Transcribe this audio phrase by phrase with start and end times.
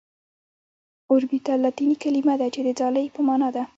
[1.11, 3.63] اوربيتال لاتيني کليمه ده چي د ځالي په معنا ده.